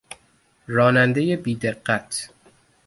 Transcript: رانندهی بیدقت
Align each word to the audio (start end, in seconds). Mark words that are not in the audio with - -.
رانندهی 0.67 1.35
بیدقت 1.35 2.29